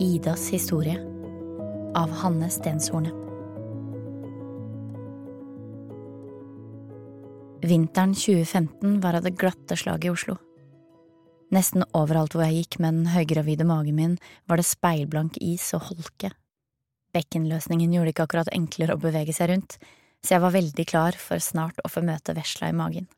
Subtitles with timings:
[0.00, 0.96] Idas historie
[1.94, 3.10] av Hanne Stenshorne.
[7.60, 10.38] Vinteren 2015 var av det glatte slaget i Oslo.
[11.52, 15.90] Nesten overalt hvor jeg gikk med den høygravide magen min, var det speilblank is og
[15.90, 16.32] holke.
[17.12, 19.76] Bekkenløsningen gjorde det ikke akkurat enklere å bevege seg rundt,
[20.24, 23.08] så jeg var veldig klar for snart å få møte vesla i magen.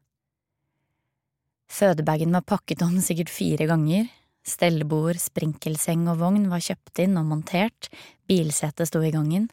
[1.72, 4.10] Fødebagen var pakket om sikkert fire ganger,
[4.46, 7.88] stellebord, sprinkelseng og vogn var kjøpt inn og montert,
[8.28, 9.48] bilsetet sto i gangen.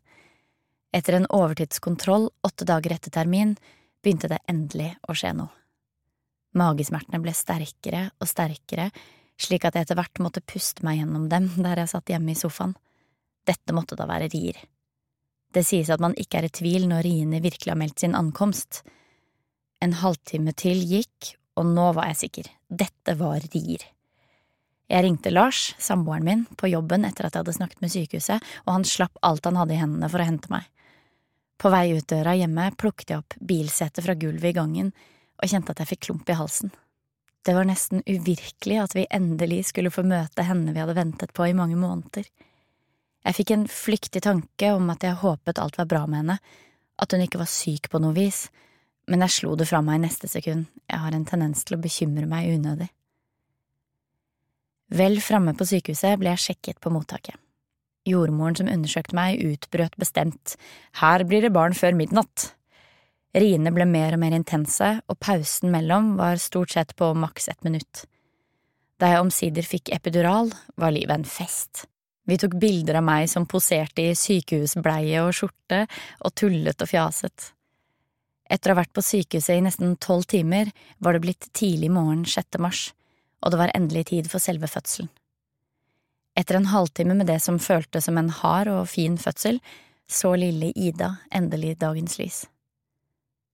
[0.91, 3.55] Etter en overtidskontroll åtte dager etter termin
[4.03, 5.53] begynte det endelig å skje noe.
[6.57, 8.89] Magesmertene ble sterkere og sterkere,
[9.39, 12.39] slik at jeg etter hvert måtte puste meg gjennom dem der jeg satt hjemme i
[12.39, 12.73] sofaen.
[13.47, 14.57] Dette måtte da være rier.
[15.53, 18.83] Det sies at man ikke er i tvil når riene virkelig har meldt sin ankomst.
[19.81, 22.51] En halvtime til gikk, og nå var jeg sikker.
[22.69, 23.85] Dette var rier.
[24.89, 28.73] Jeg ringte Lars, samboeren min, på jobben etter at jeg hadde snakket med sykehuset, og
[28.73, 30.65] han slapp alt han hadde i hendene for å hente meg.
[31.59, 34.93] På vei ut døra hjemme plukket jeg opp bilsetet fra gulvet i gangen
[35.39, 36.71] og kjente at jeg fikk klump i halsen.
[37.45, 41.47] Det var nesten uvirkelig at vi endelig skulle få møte henne vi hadde ventet på
[41.47, 42.25] i mange måneder.
[43.29, 46.37] Jeg fikk en flyktig tanke om at jeg håpet alt var bra med henne,
[46.97, 48.47] at hun ikke var syk på noe vis,
[49.05, 51.83] men jeg slo det fra meg i neste sekund, jeg har en tendens til å
[51.83, 52.87] bekymre meg unødig.
[54.97, 57.37] Vel framme på sykehuset ble jeg sjekket på mottaket.
[58.09, 60.55] Jordmoren som undersøkte meg, utbrøt bestemt,
[60.97, 62.55] her blir det barn før midnatt.
[63.37, 67.61] Riene ble mer og mer intense, og pausen mellom var stort sett på maks ett
[67.61, 68.07] minutt.
[68.97, 70.49] Da jeg omsider fikk epidural,
[70.81, 71.85] var livet en fest.
[72.27, 75.85] Vi tok bilder av meg som poserte i sykehusbleie og skjorte,
[76.25, 77.53] og tullet og fjaset.
[78.49, 82.25] Etter å ha vært på sykehuset i nesten tolv timer var det blitt tidlig morgen
[82.25, 82.57] 6.
[82.61, 82.89] mars,
[83.45, 85.09] og det var endelig tid for selve fødselen.
[86.37, 89.59] Etter en halvtime med det som føltes som en hard og fin fødsel,
[90.09, 92.39] så lille Ida endelig dagens lys.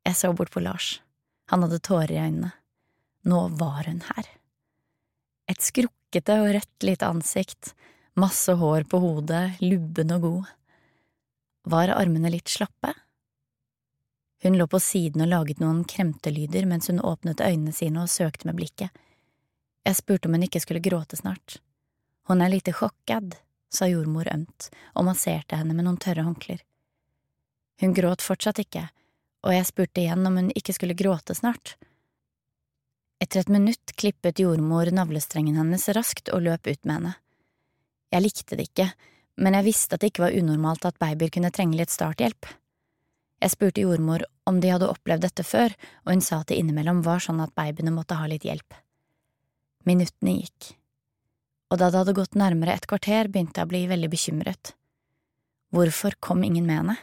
[0.06, 1.00] Jeg så bort på Lars,
[1.52, 2.52] han hadde tårer i øynene.
[3.26, 4.28] Nå var hun her.
[5.50, 7.74] Et skrukkete og rødt lite ansikt,
[8.16, 10.46] masse hår på hodet, lubben og god.
[11.66, 12.94] Var armene litt slappe?
[14.44, 18.48] Hun lå på siden og laget noen kremtelyder mens hun åpnet øynene sine og søkte
[18.48, 18.94] med blikket.
[19.86, 21.60] Jeg spurte om hun ikke skulle gråte snart.
[22.30, 23.36] Hun er lite sjokkad,
[23.74, 26.62] sa jordmor ømt og masserte henne med noen tørre håndklær.
[27.82, 28.88] Hun gråt fortsatt ikke,
[29.44, 31.76] og jeg spurte igjen om hun ikke skulle gråte snart.
[33.20, 37.16] Etter et minutt klippet jordmor navlestrengen hennes raskt og løp ut med henne.
[38.14, 38.92] Jeg likte det ikke,
[39.42, 42.48] men jeg visste at det ikke var unormalt at babyer kunne trenge litt starthjelp.
[43.44, 45.74] Jeg spurte jordmor om de hadde opplevd dette før,
[46.06, 48.78] og hun sa at det innimellom var sånn at babyene måtte ha litt hjelp.
[49.86, 50.76] Minuttene gikk
[51.72, 54.74] og da det hadde gått nærmere et kvarter, begynte jeg å bli veldig bekymret.
[55.76, 56.98] Hvorfor kom ingen med henne?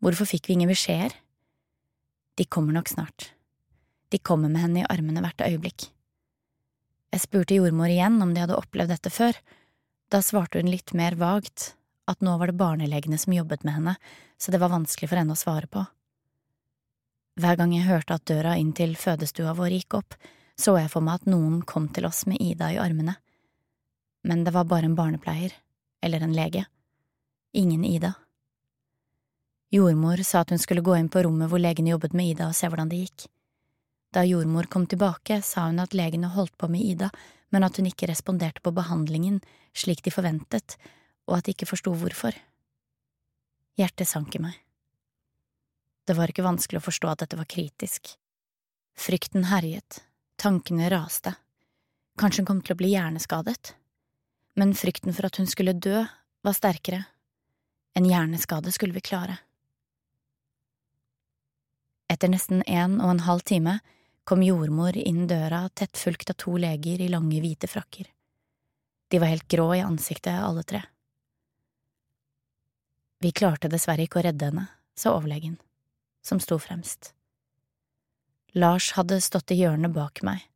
[0.00, 1.12] Hvorfor fikk vi ingen beskjeder?
[2.38, 3.32] De kommer nok snart.
[4.10, 5.90] De kommer med henne i armene hvert øyeblikk.
[7.10, 9.36] Jeg spurte jordmor igjen om de hadde opplevd dette før.
[10.10, 11.74] Da svarte hun litt mer vagt
[12.10, 13.96] at nå var det barnelegene som jobbet med henne,
[14.38, 15.84] så det var vanskelig for henne å svare på.
[17.40, 20.18] Hver gang jeg hørte at døra inn til fødestua vår gikk opp,
[20.58, 23.16] så jeg for meg at noen kom til oss med Ida i armene
[24.22, 25.52] men det var bare en barnepleier,
[26.02, 26.66] eller en lege.
[27.52, 28.12] Ingen Ida.
[29.70, 32.56] Jordmor sa at hun skulle gå inn på rommet hvor legene jobbet med Ida og
[32.58, 33.26] se hvordan det gikk.
[34.10, 37.10] Da jordmor kom tilbake, sa hun at legene holdt på med Ida,
[37.50, 39.40] men at hun ikke responderte på behandlingen
[39.76, 40.76] slik de forventet,
[41.26, 42.34] og at de ikke forsto hvorfor.
[43.78, 44.56] Hjertet sank i meg.
[46.06, 48.14] Det var ikke vanskelig å forstå at dette var kritisk.
[48.98, 50.02] Frykten herjet,
[50.40, 51.36] tankene raste.
[52.18, 53.74] Kanskje hun kom til å bli hjerneskadet?
[54.60, 56.02] men frykten for at hun skulle dø,
[56.44, 57.04] var sterkere.
[57.96, 59.38] En hjerneskade skulle vi klare.
[62.10, 63.78] Etter nesten en og en halv time
[64.24, 68.06] kom jordmor inn døra tett fulgt av to leger i lange, hvite frakker.
[69.10, 70.82] De var helt grå i ansiktet, alle tre.
[73.20, 75.56] Vi klarte dessverre ikke å redde henne, sa overlegen,
[76.22, 77.12] som sto fremst.
[78.52, 80.46] Lars hadde stått i hjørnet bak meg,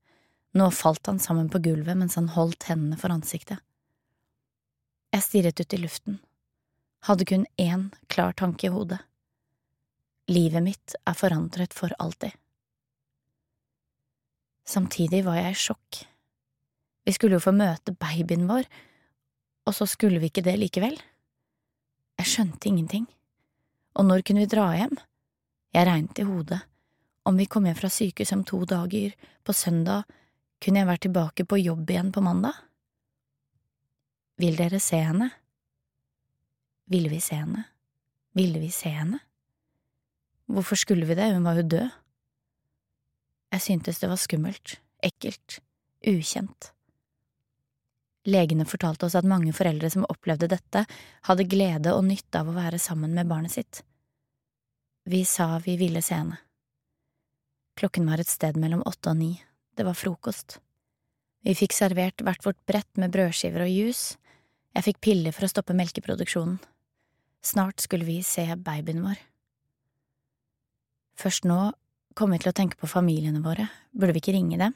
[0.54, 3.58] nå falt han sammen på gulvet mens han holdt hendene for ansiktet.
[5.14, 6.20] Jeg stirret ut i luften,
[7.06, 9.02] hadde kun én klar tanke i hodet.
[10.30, 12.32] Livet mitt er forandret for alltid.
[14.64, 16.00] Samtidig var jeg i sjokk.
[17.04, 18.64] Vi skulle jo få møte babyen vår,
[19.68, 20.96] og så skulle vi ikke det likevel.
[22.20, 23.04] Jeg skjønte ingenting.
[23.94, 24.96] Og når kunne vi dra hjem?
[25.74, 26.62] Jeg regnet i hodet,
[27.24, 29.14] Om vi kom hjem fra sykehuset om to dager,
[29.44, 30.04] på søndag,
[30.60, 32.52] kunne jeg vært tilbake på jobb igjen på mandag?
[34.36, 35.30] Vil dere se henne?
[36.92, 37.64] Ville vi se henne?
[38.36, 39.22] Ville vi se henne?
[40.52, 41.90] Hvorfor skulle vi det, hun var jo død.
[43.54, 45.60] Jeg syntes det var skummelt, ekkelt,
[46.10, 46.72] ukjent.
[48.26, 50.82] Legene fortalte oss at mange foreldre som opplevde dette,
[51.28, 53.84] hadde glede og nytte av å være sammen med barnet sitt.
[55.06, 56.40] Vi sa vi ville se henne.
[57.78, 59.32] Klokken var et sted mellom åtte og ni,
[59.78, 60.58] det var frokost.
[61.46, 64.16] Vi fikk servert hvert vårt brett med brødskiver og juice,
[64.74, 66.58] jeg fikk piller for å stoppe melkeproduksjonen.
[67.44, 69.20] Snart skulle vi se babyen vår.
[71.20, 71.60] Først nå
[72.14, 74.74] kom vi til å tenke på familiene våre, burde vi ikke ringe dem?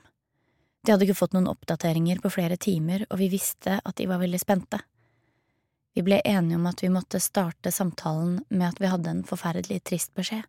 [0.84, 4.22] De hadde ikke fått noen oppdateringer på flere timer, og vi visste at de var
[4.22, 4.80] veldig spente.
[5.94, 9.82] Vi ble enige om at vi måtte starte samtalen med at vi hadde en forferdelig
[9.90, 10.44] trist beskjed.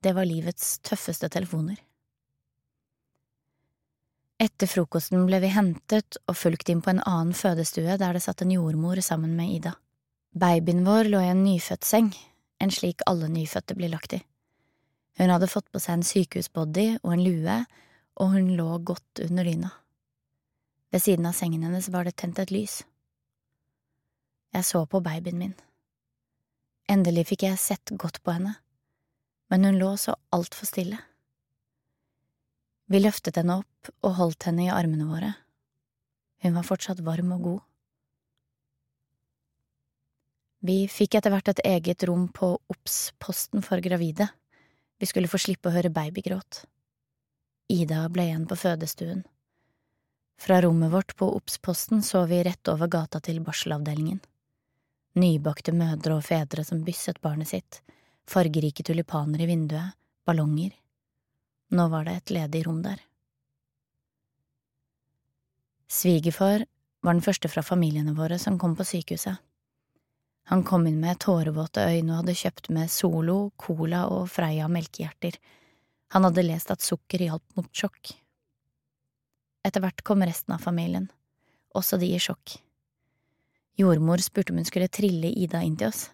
[0.00, 1.80] Det var livets tøffeste telefoner.
[4.40, 8.40] Etter frokosten ble vi hentet og fulgt inn på en annen fødestue der det satt
[8.40, 9.74] en jordmor sammen med Ida.
[10.32, 12.14] Babyen vår lå i en nyfødtseng,
[12.60, 14.22] en slik alle nyfødte blir lagt i.
[15.20, 17.56] Hun hadde fått på seg en sykehusbody og en lue,
[18.16, 19.68] og hun lå godt under dyna.
[20.88, 22.78] Ved siden av sengen hennes var det tent et lys.
[24.56, 25.52] Jeg så på babyen min.
[26.88, 28.54] Endelig fikk jeg sett godt på henne,
[29.52, 30.96] men hun lå så altfor stille.
[32.88, 35.34] Vi løftet henne opp og holdt henne i armene våre.
[36.40, 37.62] Hun var fortsatt varm og god.
[40.64, 44.32] Vi fikk etter hvert et eget rom på Obs-posten for gravide.
[45.00, 46.64] Vi skulle få slippe å høre babygråt.
[47.72, 49.22] Ida ble igjen på fødestuen.
[50.40, 54.20] Fra rommet vårt på Obs-posten så vi rett over gata til barselavdelingen.
[55.20, 57.80] Nybakte mødre og fedre som bysset barnet sitt,
[58.28, 59.96] fargerike tulipaner i vinduet,
[60.28, 60.74] ballonger.
[61.72, 63.00] Nå var det et ledig rom der.
[65.90, 66.68] Svigerfar
[67.00, 69.40] var den første fra familiene våre som kom på sykehuset.
[70.50, 75.38] Han kom inn med tårevåte øyne og hadde kjøpt med Solo, Cola og Freia melkehjerter
[76.10, 78.14] han hadde lest at sukker hjalp mot sjokk.
[79.66, 81.06] Etter hvert kom resten av familien,
[81.76, 82.56] også de i sjokk.
[83.78, 86.08] Jordmor spurte om hun skulle trille Ida inn til oss.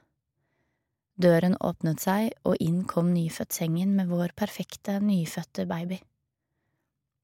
[1.17, 6.03] Døren åpnet seg, og inn kom nyfødtsengen med vår perfekte, nyfødte baby.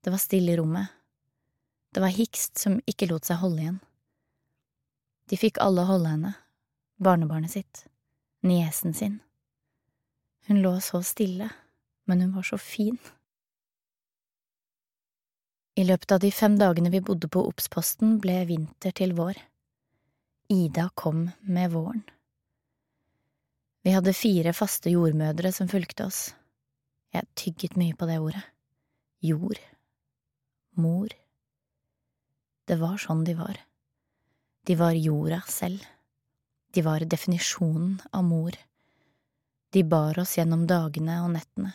[0.02, 0.88] Det var stille i rommet.
[1.92, 3.80] Det var hikst som ikke lot seg holde igjen.
[5.28, 6.32] De fikk alle holde henne,
[6.96, 7.86] barnebarnet sitt,
[8.42, 9.20] niesen sin.
[10.46, 11.50] Hun lå så stille
[12.04, 12.98] men hun var så fin.
[15.74, 19.38] I løpet av de fem dagene vi bodde på Obs-posten, ble vinter til vår.
[20.52, 22.02] Ida kom med våren.
[23.82, 26.20] Vi hadde fire faste jordmødre som fulgte oss.
[27.12, 28.44] Jeg tygget mye på det ordet.
[29.24, 29.58] Jord.
[30.76, 31.08] Mor.
[32.68, 33.56] Det var sånn de var.
[34.68, 35.82] De var jorda selv.
[36.74, 38.56] De var definisjonen av mor.
[39.70, 41.74] De bar oss gjennom dagene og nettene.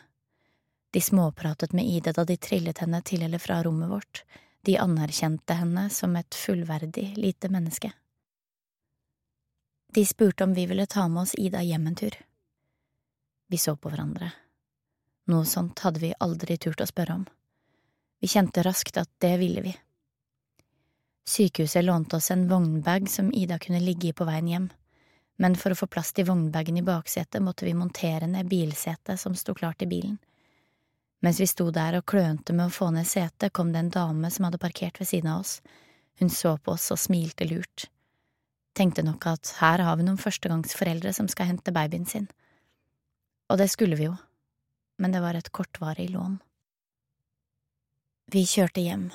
[0.90, 4.24] De småpratet med Ida da de trillet henne til eller fra rommet vårt,
[4.66, 7.92] de anerkjente henne som et fullverdig lite menneske.
[9.94, 12.18] De spurte om vi ville ta med oss Ida hjem en tur.
[13.48, 14.32] Vi så på hverandre.
[15.30, 17.28] Noe sånt hadde vi aldri turt å spørre om.
[18.20, 19.78] Vi kjente raskt at det ville vi.
[21.28, 24.68] Sykehuset lånte oss en vognbag som Ida kunne ligge i på veien hjem,
[25.38, 29.36] men for å få plass til vognbagen i baksetet måtte vi montere ned bilsetet som
[29.36, 30.18] sto klart i bilen.
[31.22, 34.32] Mens vi sto der og klønte med å få ned setet, kom det en dame
[34.34, 35.60] som hadde parkert ved siden av oss.
[36.20, 37.88] Hun så på oss og smilte lurt.
[38.78, 42.28] Tenkte nok at her har vi noen førstegangsforeldre som skal hente babyen sin.
[43.50, 44.14] Og det skulle vi jo,
[45.02, 46.38] men det var et kortvarig lån.
[48.34, 49.08] Vi kjørte hjem.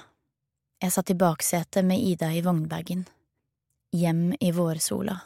[0.82, 3.04] Jeg satt i baksetet med Ida i vognbagen.
[3.92, 5.18] Hjem i vårsola,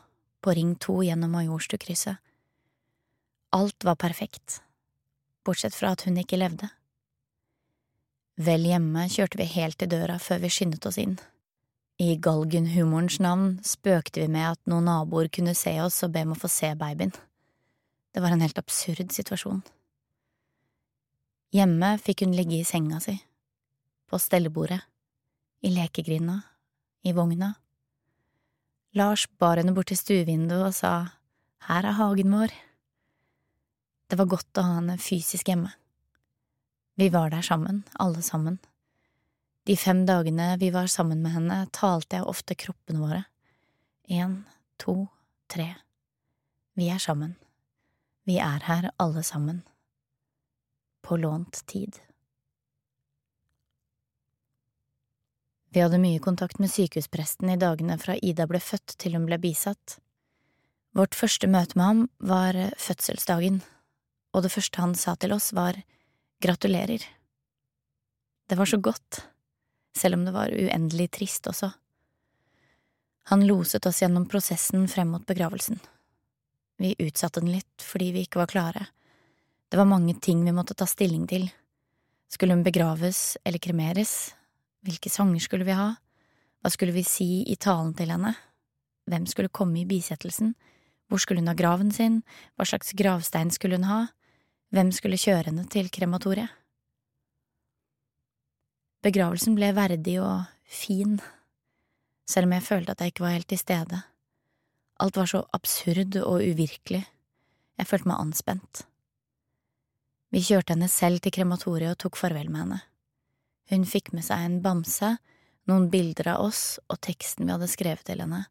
[0.45, 2.23] på Ring 2 gjennom Majorstukrysset.
[3.57, 4.61] Alt var perfekt
[5.47, 6.69] bortsett fra at hun ikke levde.
[8.37, 11.17] Vel hjemme kjørte vi helt til døra før vi skyndet oss inn.
[12.03, 16.35] I galgenhumorens navn spøkte vi med at noen naboer kunne se oss og be om
[16.35, 17.15] å få se babyen.
[18.13, 19.63] Det var en helt absurd situasjon.
[21.57, 23.15] Hjemme fikk hun ligge i senga si,
[24.11, 24.83] på stellebordet,
[25.65, 26.43] i lekegrinda,
[27.07, 27.55] i vogna.
[28.97, 30.93] Lars bar henne bort til stuevinduet og sa
[31.69, 32.53] Her er hagen vår.
[34.09, 35.75] Det var godt å ha henne fysisk hjemme.
[36.97, 38.57] Vi var der sammen, alle sammen.
[39.69, 43.23] De fem dagene vi var sammen med henne, talte jeg ofte kroppene våre.
[44.09, 44.45] Én,
[44.81, 45.11] to,
[45.53, 45.75] tre.
[46.79, 47.35] Vi er sammen.
[48.25, 49.65] Vi er her alle sammen.
[51.07, 52.01] på lånt tid.
[55.77, 59.37] Vi hadde mye kontakt med sykehuspresten i dagene fra Ida ble født til hun ble
[59.37, 59.99] bisatt.
[60.97, 61.99] Vårt første møte med ham
[62.31, 63.59] var fødselsdagen,
[64.33, 65.77] og det første han sa til oss var
[66.41, 67.05] gratulerer.
[68.49, 69.21] Det var så godt,
[69.93, 71.69] selv om det var uendelig trist også.
[73.29, 75.77] Han loset oss gjennom prosessen frem mot begravelsen.
[76.81, 78.89] Vi utsatte den litt fordi vi ikke var klare.
[79.69, 81.51] Det var mange ting vi måtte ta stilling til.
[82.33, 84.33] Skulle hun begraves eller kremeres?
[84.87, 85.97] Hvilke sanger skulle vi ha?
[86.63, 88.37] Hva skulle vi si i talen til henne?
[89.11, 90.55] Hvem skulle komme i bisettelsen?
[91.11, 92.21] Hvor skulle hun ha graven sin?
[92.55, 94.01] Hva slags gravstein skulle hun ha?
[94.75, 96.51] Hvem skulle kjøre henne til krematoriet?
[99.07, 101.21] Begravelsen ble verdig og fin,
[102.27, 104.01] selv om jeg følte at jeg ikke var helt til stede.
[105.03, 107.05] Alt var så absurd og uvirkelig.
[107.77, 108.87] Jeg følte meg anspent.
[110.35, 112.81] Vi kjørte henne selv til krematoriet og tok farvel med henne.
[113.71, 115.17] Hun fikk med seg en bamse,
[115.67, 118.45] noen bilder av oss og teksten vi hadde skrevet til henne,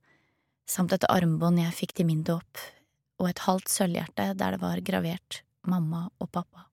[0.68, 2.60] samt et armbånd jeg fikk til min dåp,
[3.22, 6.68] og et halvt sølvhjerte der det var gravert mamma og pappa.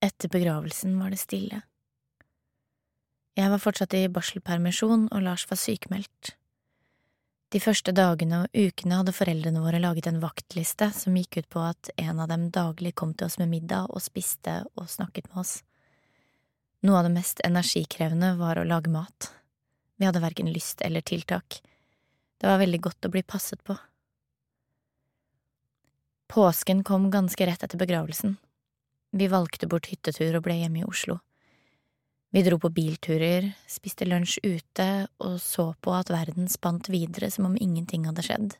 [0.00, 1.60] Etter begravelsen var det stille.
[3.36, 6.34] Jeg var fortsatt i barselpermisjon, og Lars var sykemeldt.
[7.50, 11.64] De første dagene og ukene hadde foreldrene våre laget en vaktliste som gikk ut på
[11.66, 15.42] at en av dem daglig kom til oss med middag og spiste og snakket med
[15.42, 15.56] oss.
[16.80, 19.30] Noe av det mest energikrevende var å lage mat.
[20.00, 21.60] Vi hadde verken lyst eller tiltak.
[22.40, 23.76] Det var veldig godt å bli passet på.
[26.30, 28.38] Påsken kom ganske rett etter begravelsen.
[29.12, 31.18] Vi valgte bort hyttetur og ble hjemme i Oslo.
[32.30, 37.48] Vi dro på bilturer, spiste lunsj ute og så på at verden spant videre som
[37.48, 38.54] om ingenting hadde skjedd.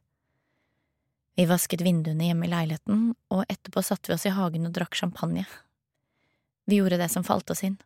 [1.39, 4.99] Vi vasket vinduene hjemme i leiligheten, og etterpå satte vi oss i hagen og drakk
[4.99, 5.47] champagne.
[6.67, 7.79] Vi gjorde det som falt oss inn.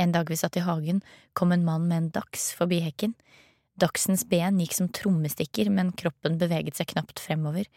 [0.00, 1.02] En dag vi satt i hagen,
[1.36, 3.12] kom en mann med en dachs forbi hekken.
[3.80, 7.68] Dachsens ben gikk som trommestikker, men kroppen beveget seg knapt fremover.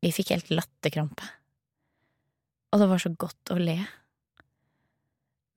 [0.00, 1.28] Vi fikk helt latterkrampe.
[2.72, 3.76] Og det var så godt å le.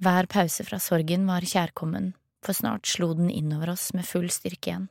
[0.03, 2.11] Hver pause fra sorgen var kjærkommen,
[2.43, 4.89] for snart slo den innover oss med full styrke igjen.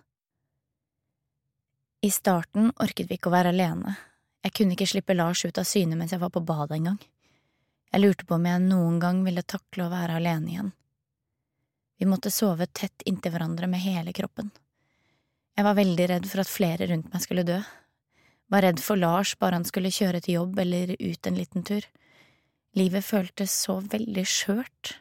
[2.05, 3.95] I starten orket vi ikke å være alene,
[4.45, 6.99] jeg kunne ikke slippe Lars ut av syne mens jeg var på badet engang.
[7.95, 10.73] Jeg lurte på om jeg noen gang ville takle å være alene igjen.
[11.99, 14.51] Vi måtte sove tett inntil hverandre med hele kroppen.
[15.55, 17.61] Jeg var veldig redd for at flere rundt meg skulle dø,
[18.53, 21.87] var redd for Lars bare han skulle kjøre til jobb eller ut en liten tur.
[22.77, 24.99] Livet føltes så veldig skjørt.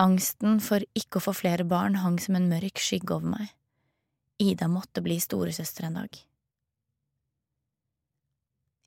[0.00, 3.52] Angsten for ikke å få flere barn hang som en mørk skygge over meg.
[4.40, 6.20] Ida måtte bli storesøster en dag.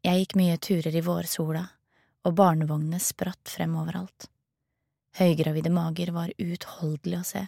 [0.04, 1.62] Jeg gikk mye turer i vårsola,
[2.28, 4.28] og barnevognene spratt frem overalt.
[5.20, 7.44] Høygravide mager var uutholdelig å se.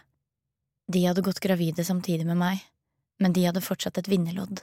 [0.91, 2.61] De hadde gått gravide samtidig med meg,
[3.17, 4.61] men de hadde fortsatt et vinnerlodd.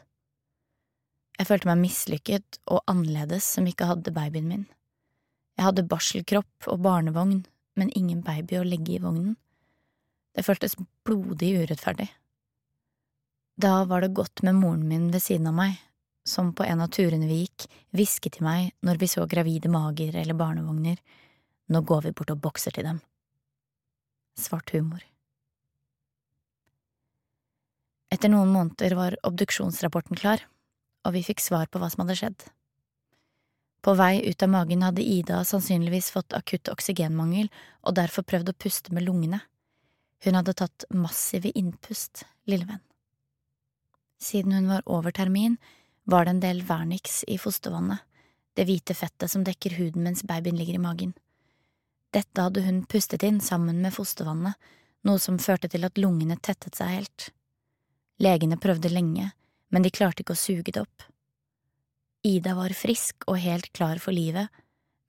[1.38, 4.66] Jeg følte meg mislykket og annerledes som ikke hadde babyen min.
[5.58, 7.40] Jeg hadde barselkropp og barnevogn,
[7.76, 9.34] men ingen baby å legge i vognen.
[10.32, 12.08] Det føltes blodig urettferdig.
[13.58, 15.74] Da var det godt med moren min ved siden av meg,
[16.24, 20.16] som på en av turene vi gikk, hvisket til meg når vi så gravide mager
[20.16, 20.96] eller barnevogner,
[21.72, 23.00] nå går vi bort og bokser til dem.
[24.38, 25.02] Svart humor.
[28.12, 30.42] Etter noen måneder var obduksjonsrapporten klar,
[31.06, 32.44] og vi fikk svar på hva som hadde skjedd.
[33.82, 37.48] På vei ut av magen hadde Ida sannsynligvis fått akutt oksygenmangel
[37.82, 39.40] og derfor prøvd å puste med lungene.
[40.22, 42.82] Hun hadde tatt massive innpust, lille venn.
[44.22, 45.56] Siden hun var over termin,
[46.04, 47.98] var det en del vernix i fostervannet,
[48.54, 51.16] det hvite fettet som dekker huden mens babyen ligger i magen.
[52.12, 54.58] Dette hadde hun pustet inn sammen med fostervannet,
[55.08, 57.30] noe som førte til at lungene tettet seg helt.
[58.22, 59.30] Legene prøvde lenge,
[59.72, 61.06] men de klarte ikke å suge det opp.
[62.22, 64.52] Ida var frisk og helt klar for livet,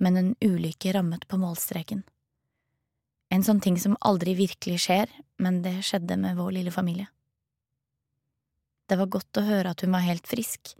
[0.01, 2.01] men en ulykke rammet på målstreken.
[3.29, 5.11] En sånn ting som aldri virkelig skjer,
[5.43, 7.09] men det skjedde med vår lille familie.
[8.89, 10.73] Det var godt å høre at hun var helt frisk,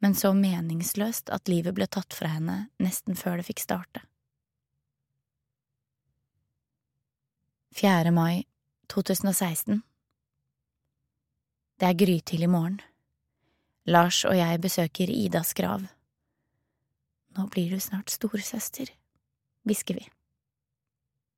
[0.00, 4.04] men så meningsløst at livet ble tatt fra henne nesten før det fikk starte.
[7.74, 8.10] 4.
[8.10, 8.44] mai
[8.86, 9.82] 2016
[11.78, 12.80] Det er grytidlig morgen.
[13.86, 15.84] Lars og jeg besøker Idas grav.
[17.38, 18.90] Nå blir du snart storesøster,
[19.62, 20.08] hvisker vi.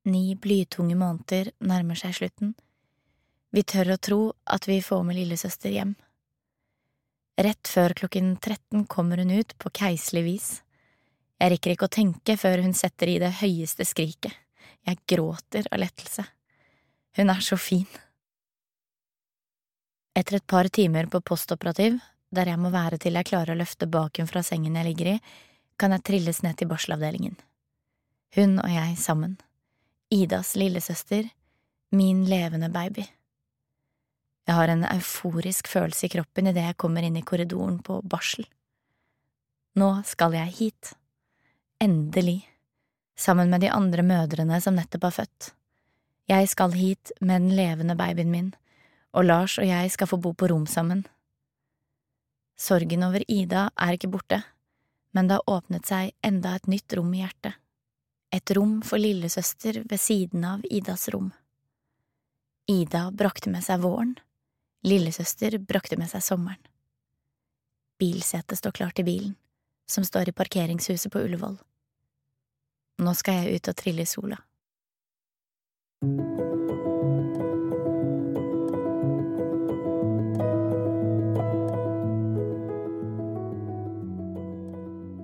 [0.09, 2.55] Ni blytunge måneder nærmer seg slutten.
[3.53, 5.93] Vi tør å tro at vi får med lillesøster hjem.
[7.37, 10.49] Rett før klokken 13 kommer hun ut på keislig vis.
[11.37, 14.42] Jeg rekker ikke å tenke før hun setter i det høyeste skriket.
[14.87, 16.25] Jeg gråter av lettelse.
[17.17, 17.87] Hun er så fin.
[20.17, 21.99] Etter et par timer på postoperativ,
[22.33, 25.17] der jeg må være til jeg klarer å løfte baken fra sengen jeg ligger i,
[25.81, 27.37] kan jeg trilles ned til barselavdelingen.
[28.37, 29.37] Hun og jeg sammen.
[30.13, 31.29] Idas lillesøster,
[31.93, 33.05] min levende baby.
[34.49, 38.49] Jeg har en euforisk følelse i kroppen idet jeg kommer inn i korridoren på barsel.
[39.79, 40.93] Nå skal jeg hit.
[41.81, 42.43] Endelig.
[43.23, 45.53] Sammen med de andre mødrene som nettopp har født.
[46.31, 48.49] Jeg skal hit med den levende babyen min,
[49.15, 51.05] og Lars og jeg skal få bo på rom sammen.
[52.59, 54.41] Sorgen over Ida er ikke borte,
[55.15, 57.55] men det har åpnet seg enda et nytt rom i hjertet.
[58.33, 61.31] Et rom for lillesøster ved siden av Idas rom.
[62.71, 64.17] Ida brakte med seg våren,
[64.83, 66.63] lillesøster brakte med seg sommeren.
[68.03, 69.37] Bilsetet står klart i bilen,
[69.87, 71.61] som står i parkeringshuset på Ullevål.
[73.01, 74.37] Nå skal jeg ut og trille i sola.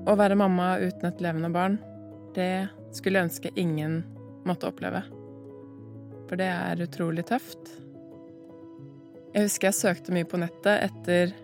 [0.08, 1.76] Å være mamma uten et levende barn,
[2.32, 4.00] det skulle jeg ønske ingen
[4.48, 5.02] måtte oppleve.
[6.30, 7.74] For det er utrolig tøft.
[9.34, 11.34] Jeg husker jeg søkte mye på nettet etter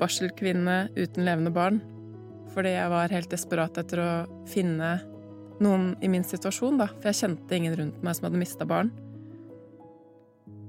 [0.00, 1.78] barselkvinne uten levende barn,
[2.50, 4.10] fordi jeg var helt desperat etter å
[4.50, 4.96] finne
[5.60, 8.90] noen i min situasjon, da, for jeg kjente ingen rundt meg som hadde mista barn.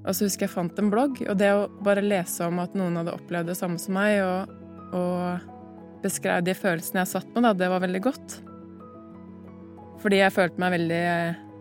[0.01, 2.97] Og så husker jeg fant en blogg, og det å bare lese om at noen
[2.99, 4.53] hadde opplevd det samme som meg, og,
[4.97, 8.37] og beskrev de følelsene jeg satt med, da, det var veldig godt.
[10.01, 11.03] Fordi jeg følte meg veldig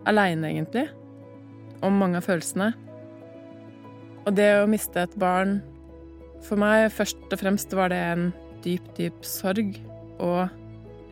[0.09, 0.87] aleine, egentlig,
[1.85, 2.71] om mange av følelsene.
[4.25, 5.59] Og det å miste et barn
[6.45, 8.23] For meg først og fremst var det en
[8.65, 9.75] dyp, dyp sorg
[10.21, 10.49] og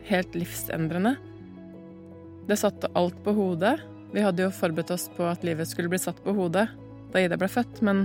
[0.08, 1.12] helt livsendrende.
[2.48, 3.76] Det satte alt på hodet.
[4.12, 6.68] Vi hadde jo forberedt oss på at livet skulle bli satt på hodet
[7.10, 8.04] da Ida ble født, men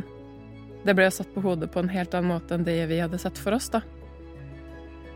[0.85, 3.19] det ble jo satt på hodet på en helt annen måte enn det vi hadde
[3.21, 3.81] sett for oss, da.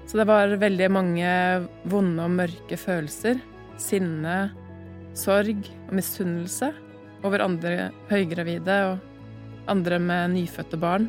[0.09, 1.31] Så det var veldig mange
[1.89, 3.37] vonde og mørke følelser.
[3.79, 4.49] Sinne,
[5.17, 6.71] sorg og misunnelse
[7.25, 11.05] over andre høygravide og andre med nyfødte barn.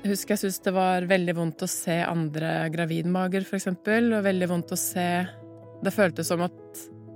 [0.00, 4.48] Jeg husker jeg syntes det var veldig vondt å se andre gravidmager, eksempel, og veldig
[4.48, 5.10] vondt å se
[5.80, 6.59] Det føltes som at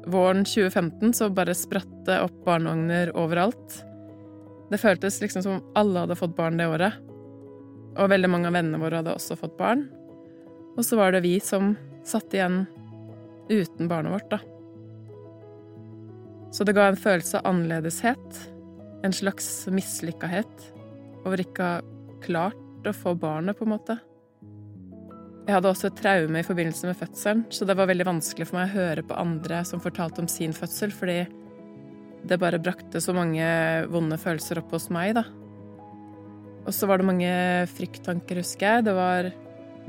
[0.07, 3.85] våren 2015 så bare spratt det opp barnevogner overalt.
[4.71, 6.97] Det føltes liksom som alle hadde fått barn det året.
[7.95, 9.87] Og veldig mange av vennene våre hadde også fått barn.
[10.75, 12.64] Og så var det vi som satt igjen
[13.49, 14.40] uten barnet vårt, da.
[16.55, 18.40] Så det ga en følelse av annerledeshet,
[19.05, 20.69] en slags mislykkahet,
[21.25, 23.99] over ikke å ha klart å få barnet, på en måte.
[25.45, 28.57] Jeg hadde også et traume i forbindelse med fødselen, så det var veldig vanskelig for
[28.57, 31.19] meg å høre på andre som fortalte om sin fødsel, fordi
[32.25, 33.45] det bare brakte så mange
[33.93, 35.27] vonde følelser opp hos meg, da.
[36.65, 37.33] Og så var det mange
[37.75, 38.87] frykttanker, husker jeg.
[38.87, 39.29] Det var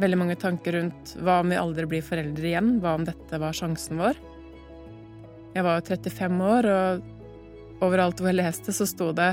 [0.04, 2.74] veldig mange tanker rundt hva om vi aldri blir foreldre igjen?
[2.84, 4.20] Hva om dette var sjansen vår?
[5.56, 9.32] Jeg var jo 35 år, og overalt hvor jeg leste, så sto det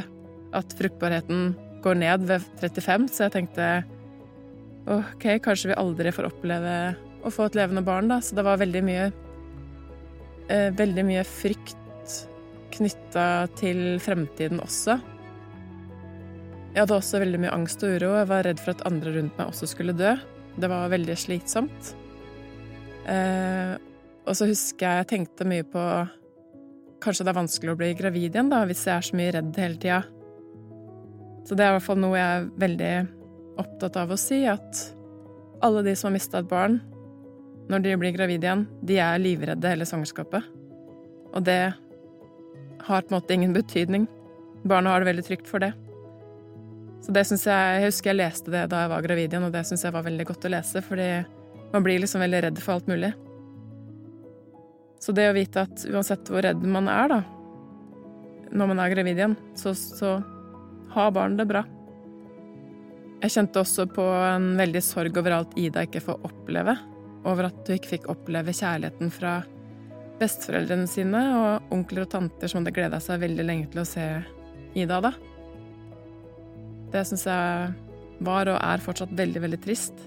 [0.54, 3.72] at fruktbarheten går ned ved 35, så jeg tenkte
[4.86, 6.74] ok, kanskje vi aldri får oppleve
[7.22, 8.18] å få et levende barn, da.
[8.22, 9.06] Så det var veldig mye
[10.48, 11.78] eh, Veldig mye frykt
[12.72, 13.26] knytta
[13.58, 14.96] til fremtiden også.
[16.72, 18.14] Jeg hadde også veldig mye angst og uro.
[18.16, 20.14] Jeg var redd for at andre rundt meg også skulle dø.
[20.56, 21.92] Det var veldig slitsomt.
[23.12, 23.76] Eh,
[24.22, 25.84] og så husker jeg jeg tenkte mye på
[27.02, 29.56] Kanskje det er vanskelig å bli gravid igjen, da, hvis jeg er så mye redd
[29.58, 29.96] hele tida.
[31.42, 32.90] Så det er i hvert fall noe jeg er veldig
[33.60, 34.86] opptatt av å si, at
[35.62, 36.80] alle de som har mista et barn,
[37.70, 40.46] når de blir gravide igjen, de er livredde hele svangerskapet.
[41.32, 41.72] Og det
[42.82, 44.08] har på en måte ingen betydning.
[44.68, 45.72] Barna har det veldig trygt for det.
[47.02, 49.54] Så det syns jeg Jeg husker jeg leste det da jeg var gravid igjen, og
[49.54, 51.10] det syns jeg var veldig godt å lese, fordi
[51.72, 53.12] man blir liksom veldig redd for alt mulig.
[55.02, 57.22] Så det å vite at uansett hvor redd man er, da,
[58.52, 60.20] når man er gravid igjen, så, så
[60.94, 61.64] har barn det bra.
[63.22, 66.74] Jeg kjente også på en veldig sorg over alt Ida ikke får oppleve.
[67.22, 69.36] Over at hun ikke fikk oppleve kjærligheten fra
[70.18, 74.06] besteforeldrene sine og onkler og tanter som hadde gleda seg veldig lenge til å se
[74.74, 75.12] Ida da.
[76.92, 80.02] Det syns jeg var og er fortsatt veldig, veldig trist.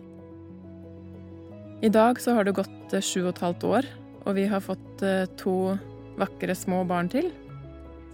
[1.85, 3.87] I dag så har det gått eh, sju og et halvt år,
[4.25, 5.75] og vi har fått eh, to
[6.19, 7.31] vakre små barn til.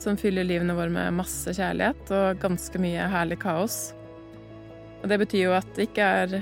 [0.01, 3.91] Som fyller livene våre med masse kjærlighet og ganske mye herlig kaos.
[5.01, 6.41] Og det betyr jo at det ikke er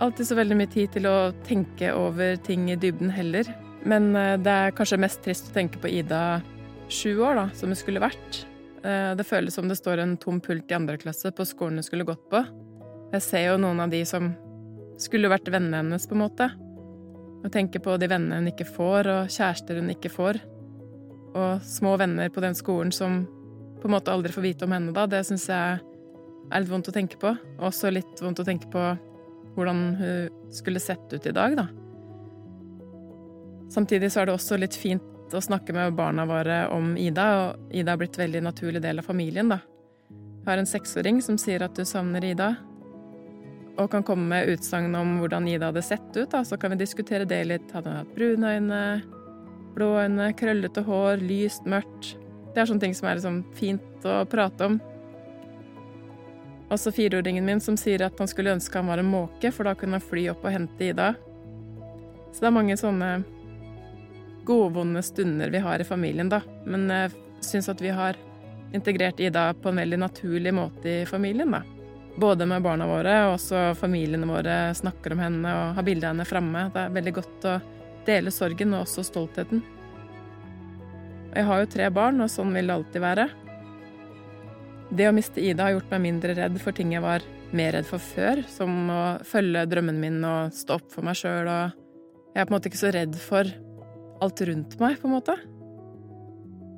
[0.00, 3.48] alltid så veldig mye tid til å tenke over ting i dybden heller.
[3.88, 6.40] Men eh, det er kanskje mest trist å tenke på Ida
[6.90, 8.44] sju år, da, som hun skulle vært.
[8.82, 11.86] Eh, det føles som det står en tom pult i andre klasse på skolen hun
[11.86, 12.42] skulle gått på.
[13.14, 14.32] Jeg ser jo noen av de som
[15.00, 16.50] skulle vært vennene hennes, på en måte.
[17.40, 20.40] Og tenker på de vennene hun ikke får, og kjærester hun ikke får.
[21.30, 23.22] Og små venner på den skolen som
[23.80, 25.06] på en måte aldri får vite om henne, da.
[25.08, 25.80] Det syns jeg
[26.50, 27.34] er litt vondt å tenke på.
[27.58, 28.82] Og også litt vondt å tenke på
[29.56, 31.66] hvordan hun skulle sett ut i dag, da.
[33.70, 37.74] Samtidig så er det også litt fint å snakke med barna våre om Ida, og
[37.74, 39.60] Ida har blitt en veldig naturlig del av familien, da.
[40.10, 42.54] Jeg har en seksåring som sier at du savner Ida,
[43.78, 46.80] og kan komme med utsagn om hvordan Ida hadde sett ut, da, så kan vi
[46.82, 47.70] diskutere det litt.
[47.72, 48.82] Hadde hun hatt brune øyne,
[49.76, 52.16] blå øyne, krøllete hår, lyst, mørkt?
[52.50, 54.80] Det er sånne ting som er liksom fint å prate om.
[56.70, 59.74] Også fireåringen min som sier at han skulle ønske han var en måke, for da
[59.74, 61.12] kunne han fly opp og hente Ida.
[62.30, 63.10] Så det er mange sånne
[64.46, 66.40] godvonde stunder vi har i familien, da.
[66.64, 67.10] Men jeg
[67.42, 68.18] syns at vi har
[68.74, 71.64] integrert Ida på en veldig naturlig måte i familien, da.
[72.20, 76.14] Både med barna våre og også familiene våre snakker om henne og har bilde av
[76.14, 76.64] henne framme.
[76.74, 77.58] Det er veldig godt å
[78.06, 79.62] dele sorgen og også stoltheten.
[81.34, 83.28] Jeg har jo tre barn, og sånn vil det alltid være.
[84.90, 87.22] Det å miste Ida har gjort meg mindre redd for ting jeg var
[87.54, 91.46] mer redd for før, som å følge drømmen min og stå opp for meg sjøl,
[91.46, 93.48] og jeg er på en måte ikke så redd for
[94.20, 95.36] alt rundt meg, på en måte.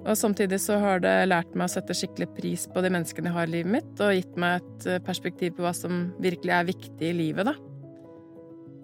[0.03, 3.37] Og samtidig så har det lært meg å sette skikkelig pris på de menneskene jeg
[3.37, 6.71] har i livet mitt, og gitt meg et eh, perspektiv på hva som virkelig er
[6.73, 7.57] viktig i livet, da.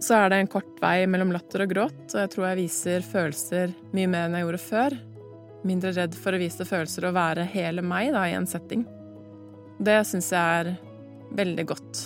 [0.00, 3.04] Så er det en kort vei mellom latter og gråt, og jeg tror jeg viser
[3.04, 5.00] følelser mye mer enn jeg gjorde før.
[5.66, 8.86] Mindre redd for å vise følelser og være hele meg da, i en setting.
[9.78, 10.72] Det syns jeg er
[11.38, 11.98] veldig godt.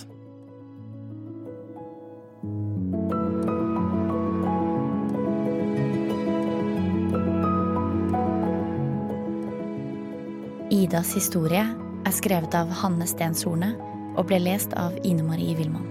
[10.73, 13.73] Idas historie er skrevet av Hanne Stenshorne
[14.19, 15.89] og ble lest av Ine Marie Wilman.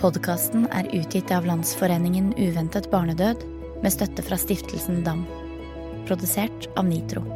[0.00, 3.44] Podkasten er utgitt av Landsforeningen uventet barnedød
[3.82, 5.26] med støtte fra stiftelsen DAM.
[6.08, 7.26] Produsert av Nitro.